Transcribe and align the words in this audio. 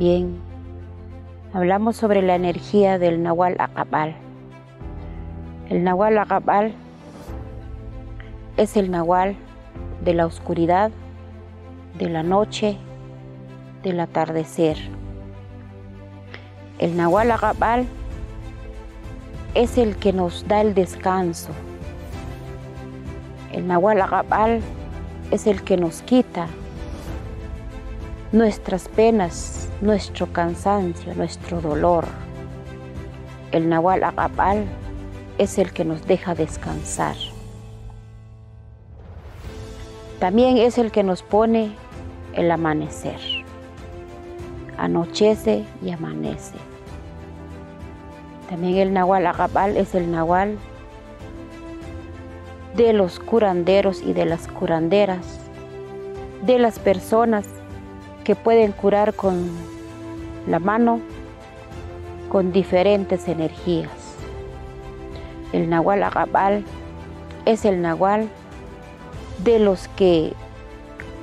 Bien, 0.00 0.40
hablamos 1.52 1.94
sobre 1.94 2.22
la 2.22 2.34
energía 2.34 2.98
del 2.98 3.22
Nahual 3.22 3.56
Acabal. 3.58 4.16
El 5.68 5.84
Nahual 5.84 6.16
Acabal 6.16 6.72
es 8.56 8.78
el 8.78 8.90
Nahual 8.90 9.36
de 10.02 10.14
la 10.14 10.24
oscuridad, 10.24 10.90
de 11.98 12.08
la 12.08 12.22
noche, 12.22 12.78
del 13.82 14.00
atardecer. 14.00 14.78
El 16.78 16.96
Nahual 16.96 17.30
Agabal 17.32 17.84
es 19.52 19.76
el 19.76 19.96
que 19.96 20.14
nos 20.14 20.48
da 20.48 20.62
el 20.62 20.72
descanso. 20.72 21.50
El 23.52 23.66
Nahual 23.66 24.00
Agabal 24.00 24.62
es 25.30 25.46
el 25.46 25.62
que 25.62 25.76
nos 25.76 26.00
quita 26.00 26.46
nuestras 28.32 28.88
penas, 28.88 29.69
nuestro 29.80 30.30
cansancio, 30.32 31.14
nuestro 31.14 31.60
dolor. 31.60 32.04
El 33.50 33.68
Nahual 33.68 34.04
Agabal 34.04 34.66
es 35.38 35.58
el 35.58 35.72
que 35.72 35.84
nos 35.84 36.06
deja 36.06 36.34
descansar. 36.34 37.16
También 40.18 40.58
es 40.58 40.76
el 40.76 40.92
que 40.92 41.02
nos 41.02 41.22
pone 41.22 41.72
el 42.34 42.50
amanecer. 42.50 43.18
Anochece 44.76 45.64
y 45.82 45.90
amanece. 45.90 46.56
También 48.48 48.76
el 48.76 48.92
Nahual 48.92 49.26
Agabal 49.26 49.76
es 49.76 49.94
el 49.94 50.10
Nahual 50.10 50.58
de 52.76 52.92
los 52.92 53.18
curanderos 53.18 54.02
y 54.02 54.12
de 54.12 54.26
las 54.26 54.46
curanderas, 54.46 55.40
de 56.44 56.58
las 56.58 56.78
personas 56.78 57.46
que 58.24 58.34
pueden 58.36 58.72
curar 58.72 59.14
con 59.14 59.50
la 60.46 60.58
mano, 60.58 61.00
con 62.28 62.52
diferentes 62.52 63.28
energías. 63.28 63.90
El 65.52 65.68
Nahual 65.68 66.02
Agabal 66.02 66.64
es 67.44 67.64
el 67.64 67.82
Nahual 67.82 68.28
de 69.42 69.58
los 69.58 69.88
que 69.88 70.32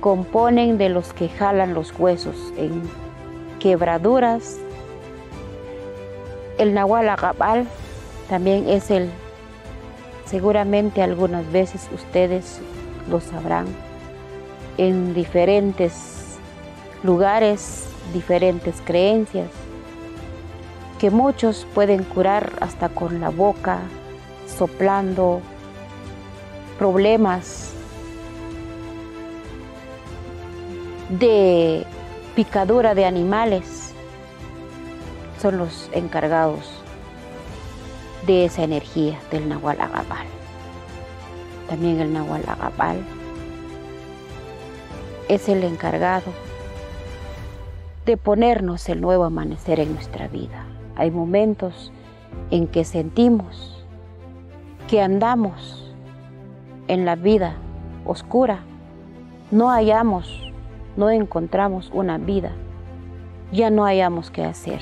componen, 0.00 0.78
de 0.78 0.88
los 0.88 1.12
que 1.12 1.28
jalan 1.28 1.74
los 1.74 1.92
huesos 1.98 2.52
en 2.56 2.82
quebraduras. 3.60 4.58
El 6.58 6.74
Nahual 6.74 7.08
Agabal 7.08 7.66
también 8.28 8.68
es 8.68 8.90
el, 8.90 9.10
seguramente 10.24 11.02
algunas 11.02 11.50
veces 11.52 11.88
ustedes 11.94 12.60
lo 13.10 13.20
sabrán, 13.20 13.66
en 14.78 15.14
diferentes 15.14 16.15
lugares, 17.02 17.86
diferentes 18.12 18.82
creencias, 18.84 19.50
que 20.98 21.10
muchos 21.10 21.66
pueden 21.74 22.04
curar 22.04 22.52
hasta 22.60 22.88
con 22.88 23.20
la 23.20 23.28
boca, 23.28 23.80
soplando 24.46 25.40
problemas 26.78 27.72
de 31.08 31.84
picadura 32.34 32.94
de 32.94 33.04
animales 33.04 33.92
son 35.40 35.58
los 35.58 35.88
encargados 35.92 36.64
de 38.26 38.46
esa 38.46 38.64
energía 38.64 39.18
del 39.30 39.48
Nahual 39.48 39.80
Agabal. 39.80 40.26
También 41.68 42.00
el 42.00 42.12
Nahual 42.12 42.42
Agabal 42.48 43.04
es 45.28 45.48
el 45.48 45.62
encargado 45.64 46.32
de 48.06 48.16
ponernos 48.16 48.88
el 48.88 49.02
nuevo 49.02 49.24
amanecer 49.24 49.80
en 49.80 49.92
nuestra 49.92 50.28
vida. 50.28 50.64
Hay 50.94 51.10
momentos 51.10 51.92
en 52.50 52.66
que 52.66 52.84
sentimos 52.84 53.84
que 54.88 55.02
andamos 55.02 55.92
en 56.88 57.04
la 57.04 57.16
vida 57.16 57.56
oscura, 58.06 58.60
no 59.50 59.68
hallamos 59.68 60.46
no 60.96 61.10
encontramos 61.10 61.90
una 61.92 62.18
vida, 62.18 62.52
ya 63.52 63.70
no 63.70 63.84
hayamos 63.84 64.30
qué 64.30 64.44
hacer. 64.44 64.80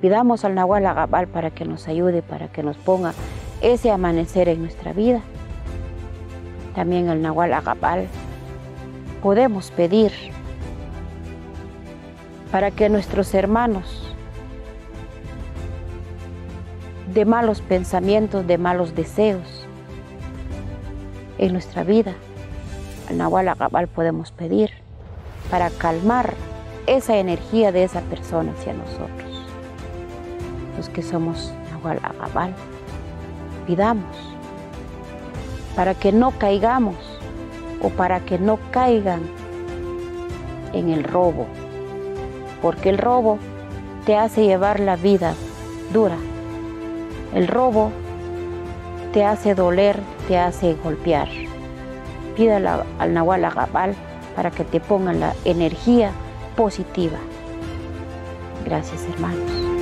Pidamos 0.00 0.44
al 0.44 0.54
Nahual 0.54 0.86
Agabal 0.86 1.28
para 1.28 1.50
que 1.50 1.64
nos 1.64 1.86
ayude, 1.88 2.22
para 2.22 2.48
que 2.48 2.62
nos 2.62 2.76
ponga 2.76 3.14
ese 3.60 3.90
amanecer 3.90 4.48
en 4.48 4.62
nuestra 4.62 4.92
vida. 4.92 5.20
También 6.74 7.08
al 7.08 7.22
Nahual 7.22 7.52
Agabal 7.52 8.08
podemos 9.22 9.70
pedir 9.70 10.12
para 12.50 12.70
que 12.70 12.88
nuestros 12.88 13.32
hermanos 13.34 14.14
de 17.12 17.24
malos 17.24 17.60
pensamientos, 17.60 18.46
de 18.46 18.58
malos 18.58 18.94
deseos 18.94 19.66
en 21.38 21.52
nuestra 21.52 21.84
vida, 21.84 22.14
al 23.08 23.18
Nahual 23.18 23.48
Agabal 23.48 23.88
podemos 23.88 24.30
pedir 24.32 24.70
para 25.50 25.70
calmar 25.70 26.34
esa 26.86 27.16
energía 27.16 27.72
de 27.72 27.84
esa 27.84 28.00
persona 28.02 28.52
hacia 28.52 28.74
nosotros. 28.74 29.46
Los 30.76 30.88
que 30.88 31.02
somos 31.02 31.52
Nahual 31.70 32.00
Agabal, 32.02 32.54
pidamos 33.66 34.16
para 35.76 35.94
que 35.94 36.12
no 36.12 36.32
caigamos 36.32 36.96
o 37.80 37.90
para 37.90 38.20
que 38.20 38.38
no 38.38 38.58
caigan 38.70 39.22
en 40.72 40.90
el 40.90 41.04
robo, 41.04 41.46
porque 42.62 42.90
el 42.90 42.98
robo 42.98 43.38
te 44.06 44.16
hace 44.16 44.44
llevar 44.44 44.80
la 44.80 44.96
vida 44.96 45.34
dura. 45.92 46.16
El 47.34 47.48
robo 47.48 47.92
te 49.12 49.24
hace 49.24 49.54
doler, 49.54 49.98
te 50.28 50.38
hace 50.38 50.74
golpear 50.74 51.28
pídala 52.40 52.86
al 52.98 53.12
Nahual 53.12 53.44
Agabal 53.44 53.94
para 54.34 54.50
que 54.50 54.64
te 54.64 54.80
ponga 54.80 55.12
la 55.12 55.34
energía 55.44 56.12
positiva. 56.56 57.18
Gracias 58.64 59.04
hermanos. 59.12 59.79